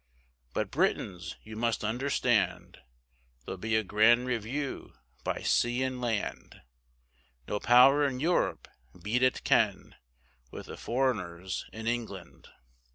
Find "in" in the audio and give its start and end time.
8.07-8.19, 11.71-11.85